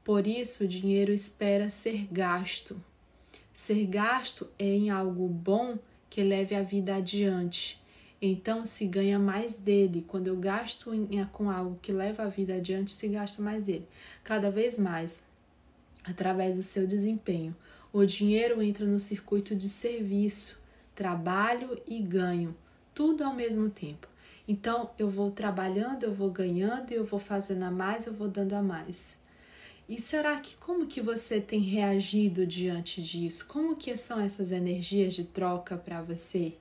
[0.02, 2.76] Por isso, o dinheiro espera ser gasto.
[3.54, 5.78] Ser gasto é em algo bom
[6.10, 7.80] que leve a vida adiante.
[8.20, 10.04] Então, se ganha mais dele.
[10.08, 13.86] Quando eu gasto em, com algo que leva a vida adiante, se gasta mais dele.
[14.24, 15.22] Cada vez mais,
[16.02, 17.54] através do seu desempenho.
[17.92, 20.60] O dinheiro entra no circuito de serviço,
[20.94, 22.54] trabalho e ganho
[22.96, 24.08] tudo ao mesmo tempo.
[24.48, 28.54] Então eu vou trabalhando, eu vou ganhando, eu vou fazendo a mais, eu vou dando
[28.54, 29.20] a mais.
[29.86, 33.46] E será que como que você tem reagido diante disso?
[33.46, 36.54] Como que são essas energias de troca para você?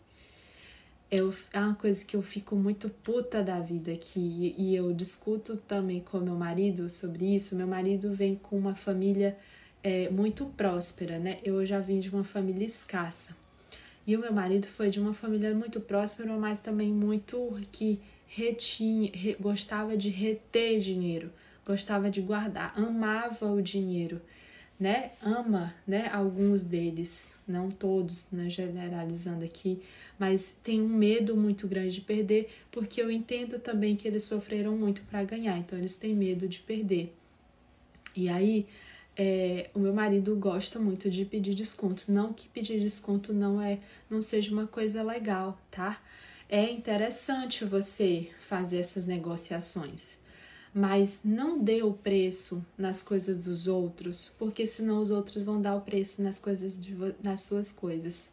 [1.10, 5.56] Eu, é uma coisa que eu fico muito puta da vida aqui e eu discuto
[5.56, 7.56] também com meu marido sobre isso.
[7.56, 9.38] Meu marido vem com uma família
[9.82, 11.40] é, muito próspera, né?
[11.44, 13.45] Eu já vim de uma família escassa.
[14.08, 19.12] E o meu marido foi de uma família muito próspera, mas também muito que retinha,
[19.14, 21.32] re, gostava de reter dinheiro,
[21.66, 24.22] gostava de guardar, amava o dinheiro,
[24.80, 25.12] né?
[25.22, 26.10] Ama, né?
[26.12, 28.50] Alguns deles, não todos, né?
[28.50, 29.82] Generalizando aqui,
[30.20, 34.78] mas tem um medo muito grande de perder, porque eu entendo também que eles sofreram
[34.78, 37.16] muito para ganhar, então eles têm medo de perder.
[38.16, 38.68] E aí
[39.18, 42.12] é, o meu marido gosta muito de pedir desconto.
[42.12, 46.02] Não que pedir desconto não é, não seja uma coisa legal, tá?
[46.50, 50.20] É interessante você fazer essas negociações,
[50.74, 55.76] mas não dê o preço nas coisas dos outros, porque senão os outros vão dar
[55.76, 58.30] o preço nas coisas de, nas suas coisas,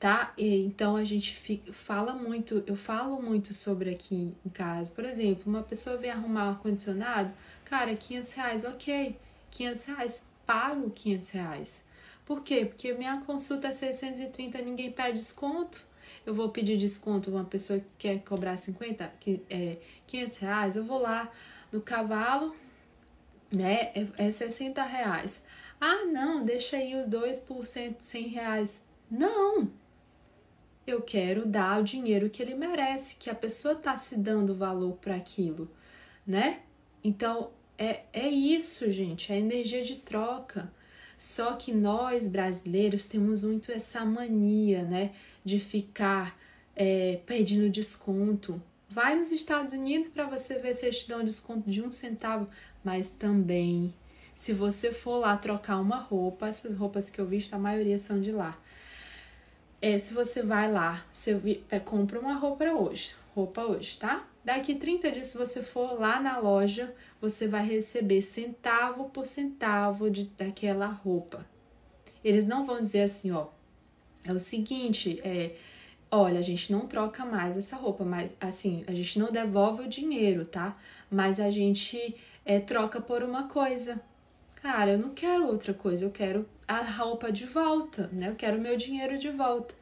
[0.00, 0.32] tá?
[0.36, 4.90] E, então a gente fica, fala muito, eu falo muito sobre aqui em casa.
[4.92, 7.32] Por exemplo, uma pessoa vem arrumar um ar condicionado,
[7.64, 9.16] cara, 500 reais, ok
[9.56, 11.84] 500 reais, pago 500 reais.
[12.26, 12.66] Por quê?
[12.66, 15.82] Porque minha consulta é 630, ninguém pede desconto.
[16.26, 20.84] Eu vou pedir desconto uma pessoa que quer cobrar 50, que é 500 reais, eu
[20.84, 21.30] vou lá
[21.72, 22.54] no cavalo,
[23.50, 23.92] né?
[23.94, 25.46] É, é 60 reais.
[25.80, 27.96] Ah, não, deixa aí os 2 por 100
[28.28, 28.86] reais.
[29.10, 29.70] Não!
[30.86, 34.96] Eu quero dar o dinheiro que ele merece, que a pessoa está se dando valor
[34.96, 35.70] para aquilo,
[36.26, 36.60] né?
[37.02, 40.72] Então, é, é isso, gente, é energia de troca.
[41.18, 46.38] Só que nós brasileiros temos muito essa mania, né, de ficar
[46.74, 48.60] é, pedindo desconto.
[48.88, 52.48] Vai nos Estados Unidos para você ver se eles te dão desconto de um centavo,
[52.84, 53.92] mas também,
[54.34, 58.20] se você for lá trocar uma roupa, essas roupas que eu visto, a maioria são
[58.20, 58.58] de lá.
[59.80, 64.26] é, se você vai lá, você é, compra uma roupa hoje, roupa hoje, tá?
[64.46, 70.08] Daqui 30 dias, se você for lá na loja, você vai receber centavo por centavo
[70.08, 71.44] de, daquela roupa.
[72.22, 73.48] Eles não vão dizer assim, ó,
[74.22, 75.56] é o seguinte, é,
[76.08, 79.88] olha, a gente não troca mais essa roupa, mas assim, a gente não devolve o
[79.88, 80.78] dinheiro, tá?
[81.10, 84.00] Mas a gente é, troca por uma coisa.
[84.62, 88.28] Cara, eu não quero outra coisa, eu quero a roupa de volta, né?
[88.28, 89.74] Eu quero o meu dinheiro de volta.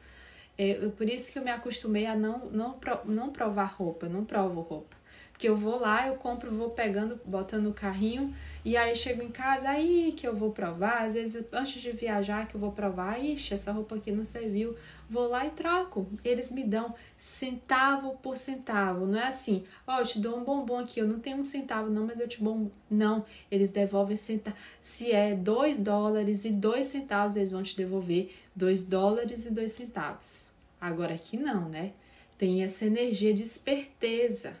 [0.57, 4.61] É, por isso que eu me acostumei a não, não, não provar roupa, não provo
[4.61, 4.95] roupa.
[5.35, 9.29] Porque eu vou lá, eu compro, vou pegando, botando no carrinho, e aí chego em
[9.29, 11.03] casa, aí que eu vou provar.
[11.03, 14.77] Às vezes, antes de viajar, que eu vou provar, ixi, essa roupa aqui não serviu.
[15.09, 16.07] Vou lá e troco.
[16.23, 19.05] Eles me dão centavo por centavo.
[19.05, 21.43] Não é assim, ó, oh, eu te dou um bombom aqui, eu não tenho um
[21.43, 22.71] centavo, não, mas eu te bom.
[22.89, 24.55] Não, eles devolvem centavo.
[24.81, 29.71] Se é dois dólares e dois centavos, eles vão te devolver dois dólares e dois
[29.71, 30.47] centavos.
[30.79, 31.93] Agora aqui não, né?
[32.37, 34.55] Tem essa energia de esperteza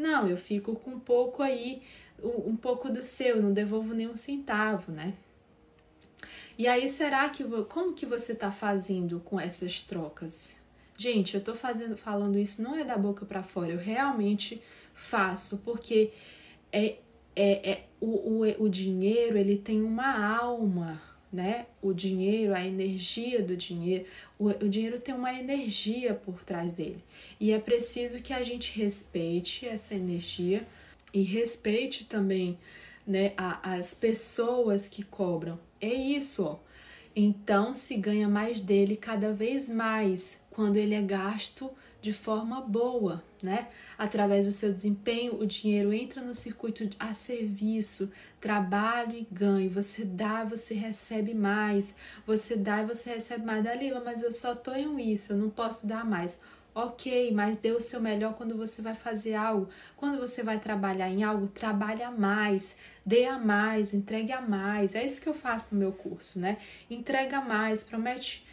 [0.00, 1.82] não, eu fico com um pouco aí,
[2.22, 5.12] um pouco do seu, não devolvo nenhum centavo, né?
[6.56, 10.62] E aí, será que como que você está fazendo com essas trocas?
[10.96, 14.62] Gente, eu estou fazendo, falando isso não é da boca para fora, eu realmente
[14.94, 16.12] faço porque
[16.72, 16.96] é,
[17.36, 21.00] é, é o, o, o dinheiro ele tem uma alma,
[21.32, 21.66] né?
[21.80, 24.04] O dinheiro, a energia do dinheiro,
[24.38, 27.02] o, o, dinheiro tem uma energia por trás dele.
[27.38, 30.66] E é preciso que a gente respeite essa energia
[31.12, 32.58] e respeite também
[33.06, 35.58] né, a, as pessoas que cobram.
[35.80, 36.58] É isso, ó.
[37.14, 43.22] Então se ganha mais dele cada vez mais quando ele é gasto de forma boa,
[43.42, 43.68] né?
[43.98, 49.70] Através do seu desempenho, o dinheiro entra no circuito a serviço, trabalho e ganho.
[49.70, 51.96] Você dá, você recebe mais.
[52.26, 53.64] Você dá e você recebe mais.
[53.64, 56.38] Dalila, mas eu só em isso, eu não posso dar mais.
[56.72, 59.68] Ok, mas dê o seu melhor quando você vai fazer algo.
[59.96, 64.94] Quando você vai trabalhar em algo, trabalha mais, dê a mais, entregue a mais.
[64.94, 66.58] É isso que eu faço no meu curso, né?
[66.88, 68.46] Entrega mais, promete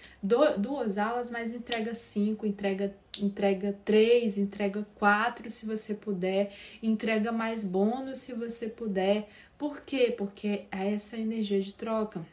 [0.58, 7.64] duas aulas, mas entrega cinco, entrega, entrega três, entrega quatro se você puder, entrega mais
[7.64, 9.30] bônus se você puder.
[9.58, 10.14] Por quê?
[10.16, 12.26] Porque é essa energia de troca.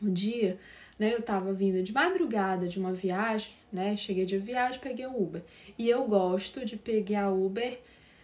[0.00, 0.58] Um dia,
[0.98, 3.96] né, eu tava vindo de madrugada de uma viagem, né?
[3.96, 5.42] Cheguei de viagem, peguei o Uber.
[5.76, 7.80] E eu gosto de pegar Uber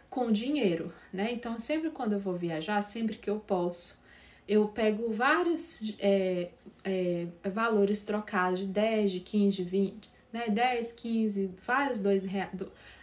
[0.08, 1.32] com dinheiro, né?
[1.32, 3.98] Então, sempre quando eu vou viajar, sempre que eu posso,
[4.46, 6.50] eu pego vários é,
[6.84, 10.48] é, valores trocados de 10, de 15, de 20, né?
[10.48, 12.50] 10, 15, vários dois reais,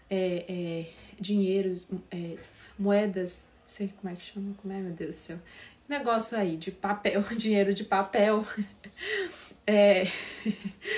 [0.09, 0.85] é, é,
[1.19, 2.37] dinheiros, é,
[2.77, 5.39] moedas, não sei como é que chama, como é, meu Deus do céu.
[5.87, 8.45] Negócio aí de papel, dinheiro de papel.
[9.65, 10.07] é,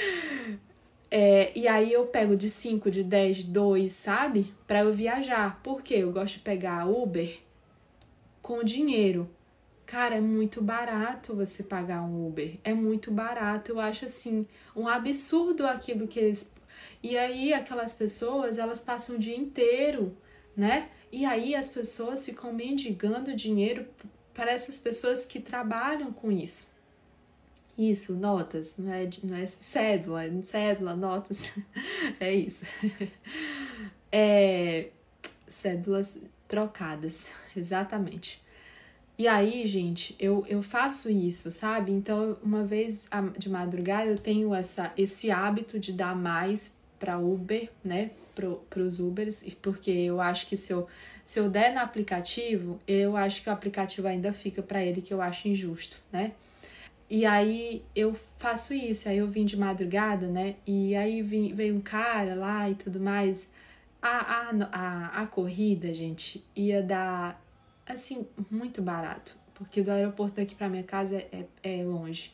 [1.09, 4.53] é, e aí eu pego de 5, de 10, de 2, sabe?
[4.67, 5.59] Para eu viajar.
[5.63, 7.39] Porque eu gosto de pegar Uber
[8.41, 9.29] com dinheiro.
[9.85, 12.57] Cara, é muito barato você pagar um Uber.
[12.63, 13.71] É muito barato.
[13.71, 16.53] Eu acho assim um absurdo aquilo que eles.
[17.01, 20.17] E aí aquelas pessoas, elas passam o dia inteiro,
[20.55, 20.89] né?
[21.11, 23.85] E aí as pessoas ficam mendigando dinheiro
[24.33, 26.71] para essas pessoas que trabalham com isso.
[27.77, 31.51] Isso, notas, não é, não é cédula, cédula, notas,
[32.19, 32.65] é isso.
[34.15, 34.91] É,
[35.47, 38.42] cédulas trocadas, exatamente.
[39.17, 41.91] E aí, gente, eu, eu faço isso, sabe?
[41.91, 43.05] Então, uma vez
[43.37, 48.11] de madrugada, eu tenho essa, esse hábito de dar mais para Uber, né?
[48.33, 50.87] Para os Ubers, porque eu acho que se eu,
[51.23, 55.13] se eu der no aplicativo, eu acho que o aplicativo ainda fica para ele, que
[55.13, 56.31] eu acho injusto, né?
[57.07, 60.55] E aí eu faço isso, aí eu vim de madrugada, né?
[60.65, 63.49] E aí vim, veio um cara lá e tudo mais.
[64.01, 67.42] A, a, a, a corrida, gente, ia dar
[67.87, 72.33] assim, muito barato, porque do aeroporto aqui para minha casa é, é longe.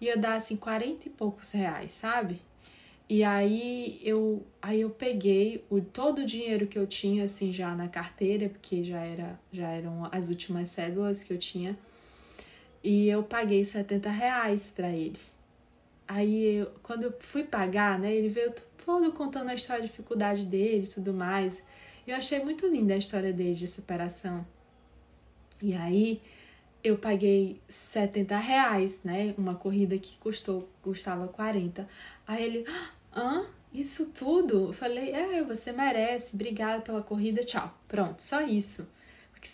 [0.00, 2.40] Ia dar assim 40 e poucos reais, sabe?
[3.08, 7.74] E aí eu aí eu peguei o todo o dinheiro que eu tinha assim já
[7.74, 11.76] na carteira, porque já era já eram as últimas cédulas que eu tinha.
[12.82, 15.18] E eu paguei 70 reais para ele.
[16.08, 18.54] Aí eu, quando eu fui pagar, né, ele veio
[18.84, 21.66] todo contando a história de dificuldade dele e tudo mais.
[22.06, 24.46] Eu achei muito linda a história dele de superação.
[25.62, 26.20] E aí
[26.82, 29.34] eu paguei 70 reais, né?
[29.36, 31.88] Uma corrida que custou, custava 40.
[32.26, 32.64] Aí ele,
[33.14, 33.46] hã?
[33.72, 34.68] Isso tudo?
[34.68, 37.72] Eu falei, é, você merece, obrigada pela corrida, tchau.
[37.86, 38.88] Pronto, só isso.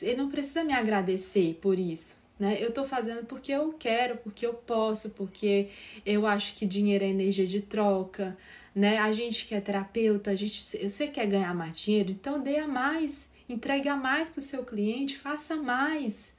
[0.02, 2.56] Ele não precisa me agradecer por isso, né?
[2.60, 5.68] Eu tô fazendo porque eu quero, porque eu posso, porque
[6.04, 8.36] eu acho que dinheiro é energia de troca,
[8.74, 8.98] né?
[8.98, 12.66] A gente que é terapeuta, a gente, você quer ganhar mais dinheiro, então dê a
[12.66, 16.34] mais, entregue a mais para o seu cliente, faça mais.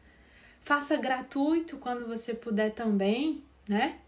[0.62, 4.00] Faça gratuito quando você puder também, né?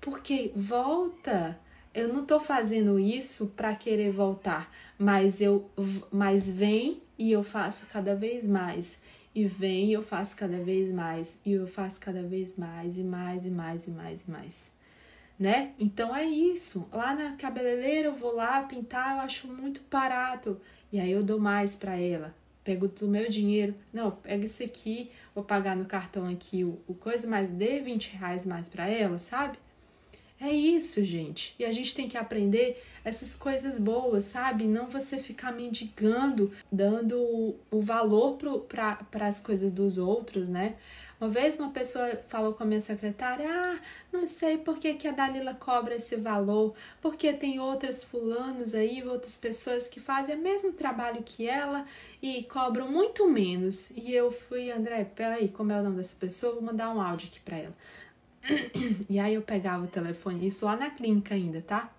[0.00, 1.58] Porque volta.
[1.92, 5.70] Eu não tô fazendo isso para querer voltar, mas eu
[6.10, 9.00] mas vem e eu faço cada vez mais.
[9.34, 11.38] E vem e eu faço cada vez mais.
[11.44, 14.72] E eu faço cada vez mais e mais e mais e mais e mais.
[15.38, 15.72] Né?
[15.78, 16.88] Então é isso.
[16.92, 20.60] Lá na cabeleireira eu vou lá pintar, eu acho muito barato.
[20.92, 22.34] E aí eu dou mais para ela.
[22.64, 23.74] Pego do meu dinheiro.
[23.92, 28.16] Não, pega isso aqui, vou pagar no cartão aqui o, o coisa, mas dê 20
[28.16, 29.58] reais mais para ela, sabe?
[30.40, 31.54] É isso, gente.
[31.58, 34.64] E a gente tem que aprender essas coisas boas, sabe?
[34.64, 38.36] Não você ficar mendigando, dando o valor
[38.68, 40.76] para as coisas dos outros, né?
[41.20, 43.78] Uma vez uma pessoa falou com a minha secretária: Ah,
[44.12, 49.02] não sei por que, que a Dalila cobra esse valor, porque tem outras fulanos aí,
[49.06, 51.86] outras pessoas que fazem o mesmo trabalho que ela
[52.20, 53.90] e cobram muito menos.
[53.90, 56.54] E eu fui, André, peraí, como é o nome dessa pessoa?
[56.54, 57.74] Vou mandar um áudio aqui para ela.
[59.08, 61.90] E aí eu pegava o telefone, isso lá na clínica ainda, tá?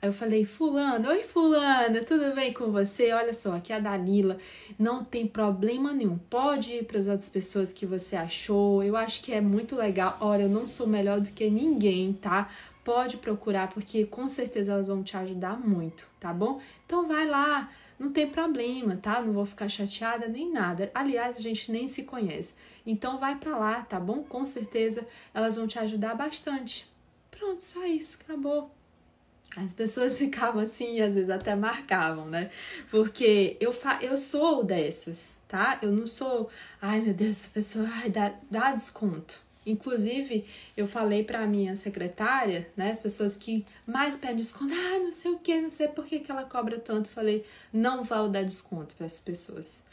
[0.00, 3.12] Aí eu falei, fulano, oi fulano, tudo bem com você?
[3.12, 4.38] Olha só, aqui é a Dalila,
[4.78, 9.20] não tem problema nenhum, pode ir para as outras pessoas que você achou, eu acho
[9.22, 10.16] que é muito legal.
[10.20, 12.48] Olha, eu não sou melhor do que ninguém, tá?
[12.84, 16.60] Pode procurar, porque com certeza elas vão te ajudar muito, tá bom?
[16.86, 17.68] Então vai lá,
[17.98, 19.20] não tem problema, tá?
[19.20, 20.92] Não vou ficar chateada nem nada.
[20.94, 22.54] Aliás, a gente nem se conhece.
[22.86, 24.22] Então vai para lá, tá bom?
[24.22, 26.88] Com certeza elas vão te ajudar bastante.
[27.32, 28.77] Pronto, só isso, acabou.
[29.64, 32.50] As pessoas ficavam assim às vezes até marcavam, né?
[32.90, 35.78] Porque eu, fa eu sou dessas, tá?
[35.82, 36.50] Eu não sou,
[36.80, 39.48] ai meu Deus, essa pessoa ai, dá, dá desconto.
[39.66, 40.46] Inclusive,
[40.76, 45.32] eu falei para minha secretária, né, as pessoas que mais pedem desconto, ah, não sei
[45.32, 47.10] o que, não sei por que, que ela cobra tanto.
[47.10, 49.87] Falei, não vou dar desconto para essas pessoas.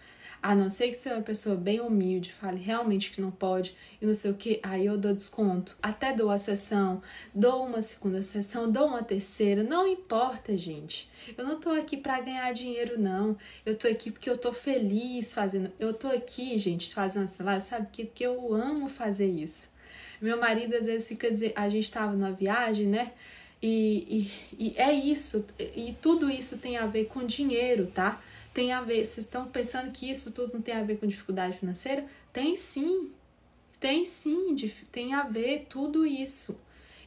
[0.46, 3.76] A não ser que você é uma pessoa bem humilde, fale realmente que não pode
[4.00, 5.76] e não sei o que, aí eu dou desconto.
[5.82, 7.02] Até dou a sessão,
[7.34, 11.10] dou uma segunda sessão, dou uma terceira, não importa, gente.
[11.36, 13.36] Eu não tô aqui para ganhar dinheiro, não.
[13.66, 15.72] Eu tô aqui porque eu tô feliz fazendo.
[15.80, 17.88] Eu tô aqui, gente, fazendo essa live, sabe?
[17.88, 19.72] Porque, porque eu amo fazer isso.
[20.22, 23.14] Meu marido às vezes fica dizendo, a gente tava numa viagem, né?
[23.64, 24.30] E,
[24.60, 25.44] e, e é isso,
[25.76, 28.22] e tudo isso tem a ver com dinheiro, tá?
[28.56, 31.58] Tem a ver, vocês estão pensando que isso tudo não tem a ver com dificuldade
[31.60, 32.06] financeira?
[32.32, 33.12] Tem sim,
[33.82, 34.56] tem sim,
[34.94, 36.58] tem a ver tudo isso.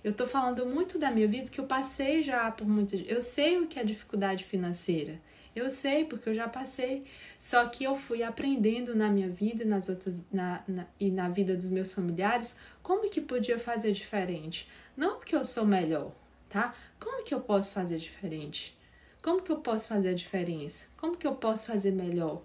[0.05, 2.94] Eu tô falando muito da minha vida que eu passei já por muito.
[2.94, 5.18] Eu sei o que é dificuldade financeira.
[5.57, 7.05] Eu sei porque eu já passei.
[7.38, 11.57] Só que eu fui aprendendo na minha vida nas outras, na, na, e na vida
[11.57, 14.68] dos meus familiares como que podia fazer diferente.
[14.94, 16.12] Não porque eu sou melhor,
[16.51, 16.74] tá?
[17.01, 18.78] Como que eu posso fazer diferente?
[19.23, 20.87] Como que eu posso fazer a diferença?
[20.97, 22.43] Como que eu posso fazer melhor,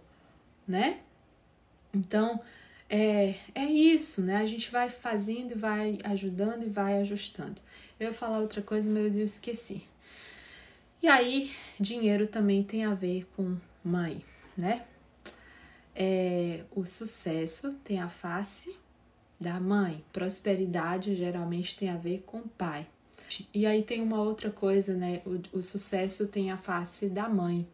[0.67, 0.99] né?
[1.93, 2.41] Então,
[2.89, 4.37] é, é isso, né?
[4.37, 7.61] A gente vai fazendo vai ajudando e vai ajustando.
[7.99, 9.83] Eu ia falar outra coisa, mas eu esqueci.
[11.01, 14.23] E aí, dinheiro também tem a ver com mãe,
[14.57, 14.85] né?
[15.95, 18.75] É, o sucesso tem a face
[19.39, 22.47] da mãe, prosperidade geralmente tem a ver com o
[23.33, 23.47] pai.
[23.53, 25.21] E aí tem uma outra coisa, né?
[25.25, 27.67] O, o sucesso tem a face da mãe.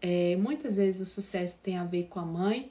[0.00, 2.70] É, muitas vezes o sucesso tem a ver com a mãe,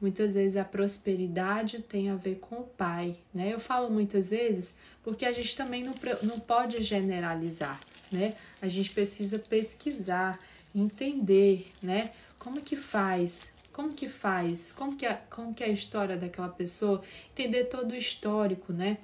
[0.00, 3.52] muitas vezes a prosperidade tem a ver com o pai, né?
[3.52, 7.80] Eu falo muitas vezes porque a gente também não, não pode generalizar,
[8.12, 8.34] né?
[8.60, 10.38] A gente precisa pesquisar,
[10.74, 12.10] entender, né?
[12.38, 16.50] Como que faz, como que faz, como que, é, como que é a história daquela
[16.50, 18.98] pessoa, entender todo o histórico, né?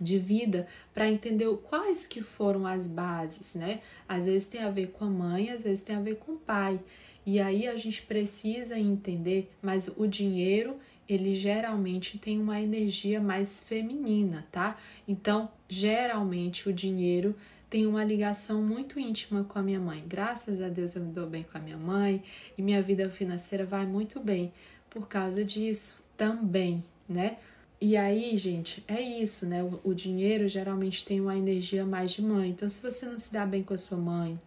[0.00, 3.80] De vida para entender quais que foram as bases, né?
[4.08, 6.38] Às vezes tem a ver com a mãe, às vezes tem a ver com o
[6.38, 6.80] pai.
[7.26, 10.76] E aí a gente precisa entender, mas o dinheiro,
[11.08, 14.78] ele geralmente tem uma energia mais feminina, tá?
[15.06, 17.36] Então, geralmente o dinheiro
[17.68, 20.02] tem uma ligação muito íntima com a minha mãe.
[20.06, 22.22] Graças a Deus eu me dou bem com a minha mãe
[22.58, 24.52] e minha vida financeira vai muito bem
[24.90, 27.38] por causa disso também, né?
[27.82, 29.62] E aí, gente, é isso, né?
[29.82, 32.50] O, dinheiro geralmente tem uma energia mais de mãe.
[32.50, 34.38] Então, se você não se dá bem com a sua mãe,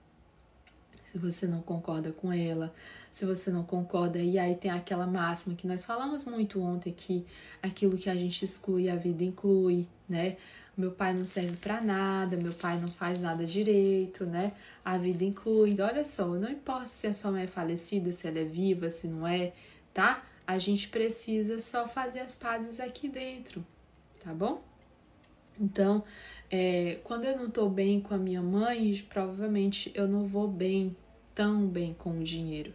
[1.12, 2.72] se você não concorda com ela,
[3.12, 7.26] se você não concorda, e aí tem aquela máxima que nós falamos muito ontem que
[7.62, 10.38] aquilo que a gente exclui, a vida inclui, né?
[10.78, 14.54] Meu pai não serve para nada, meu pai não faz nada direito, né?
[14.86, 15.76] A vida inclui.
[15.82, 19.08] Olha só, não importa se a sua mãe é falecida, se ela é viva, se
[19.08, 19.54] não é,
[19.92, 20.24] tá?
[20.46, 23.66] A gente precisa só fazer as pazes aqui dentro,
[24.24, 24.62] tá bom?
[25.60, 26.04] Então,
[26.52, 30.96] é, quando eu não tô bem com a minha mãe, provavelmente eu não vou bem,
[31.34, 32.74] tão bem com o dinheiro.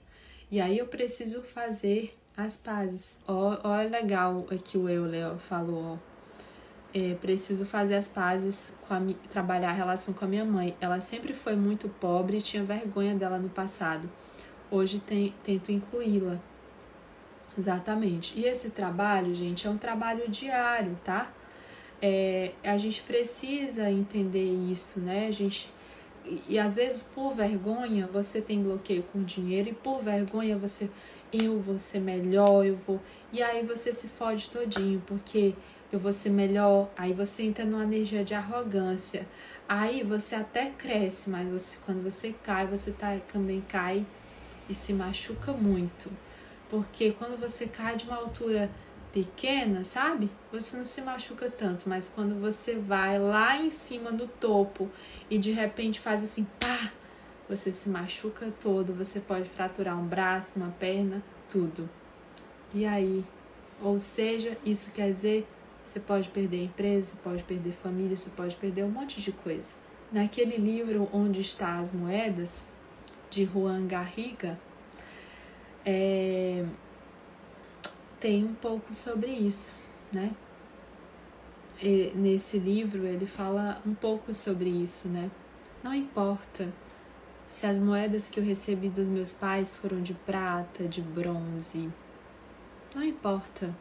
[0.50, 3.22] E aí eu preciso fazer as pazes.
[3.26, 5.98] Ó, ó é legal que o Euler falou,
[6.94, 9.00] é, preciso fazer as pazes com a
[9.30, 10.76] trabalhar a relação com a minha mãe.
[10.80, 14.08] Ela sempre foi muito pobre e tinha vergonha dela no passado.
[14.70, 16.40] Hoje tem, tento incluí-la.
[17.58, 18.38] Exatamente.
[18.38, 21.28] E esse trabalho, gente, é um trabalho diário, tá?
[22.00, 25.26] É, a gente precisa entender isso, né?
[25.26, 25.68] A gente
[26.24, 30.88] e, e às vezes por vergonha você tem bloqueio com dinheiro e por vergonha você
[31.32, 33.00] eu vou ser melhor, eu vou
[33.32, 35.54] e aí você se fode todinho porque
[35.92, 39.26] eu vou ser melhor, aí você entra numa energia de arrogância.
[39.68, 44.06] Aí você até cresce, mas você, quando você cai, você tá, também cai
[44.68, 46.10] e se machuca muito.
[46.70, 48.70] Porque quando você cai de uma altura
[49.12, 50.30] pequena, sabe?
[50.52, 54.88] Você não se machuca tanto, mas quando você vai lá em cima do topo
[55.30, 56.92] e de repente faz assim, pá,
[57.48, 61.88] você se machuca todo, você pode fraturar um braço, uma perna, tudo.
[62.74, 63.24] E aí?
[63.80, 65.46] Ou seja, isso quer dizer
[65.88, 69.32] você pode perder a empresa, você pode perder família, você pode perder um monte de
[69.32, 69.74] coisa.
[70.12, 72.66] Naquele livro Onde Está as Moedas,
[73.30, 74.58] de Juan Garriga,
[75.90, 76.66] é,
[78.20, 79.74] tem um pouco sobre isso,
[80.12, 80.34] né?
[81.80, 85.30] E nesse livro ele fala um pouco sobre isso, né?
[85.82, 86.70] Não importa
[87.48, 91.90] se as moedas que eu recebi dos meus pais foram de prata, de bronze,
[92.94, 93.74] não importa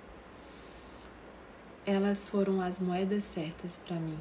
[1.85, 4.19] elas foram as moedas certas para mim,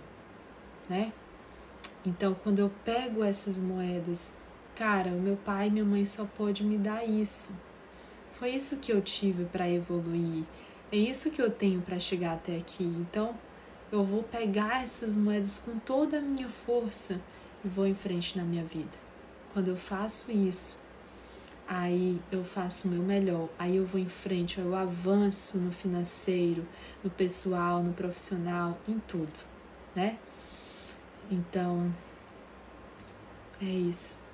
[0.89, 1.13] né?
[2.05, 4.35] Então, quando eu pego essas moedas,
[4.75, 7.67] cara, o meu pai e minha mãe só pôde me dar isso.
[8.39, 10.45] Foi isso que eu tive para evoluir.
[10.93, 12.85] É isso que eu tenho para chegar até aqui.
[12.85, 13.35] Então,
[13.91, 17.19] eu vou pegar essas moedas com toda a minha força
[17.65, 18.99] e vou em frente na minha vida.
[19.55, 20.79] Quando eu faço isso,
[21.67, 26.67] aí eu faço o meu melhor, aí eu vou em frente, eu avanço no financeiro,
[27.03, 29.33] no pessoal, no profissional, em tudo,
[29.95, 30.19] né?
[31.31, 31.91] Então,
[33.63, 34.26] é isso.